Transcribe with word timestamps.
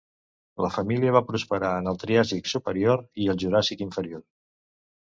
La 0.65 0.69
família 0.77 1.13
va 1.17 1.21
prosperar 1.27 1.75
en 1.83 1.91
el 1.93 2.01
Triàsic 2.05 2.51
superior 2.55 3.05
i 3.27 3.31
el 3.35 3.43
Juràssic 3.47 3.89
inferior. 3.89 4.27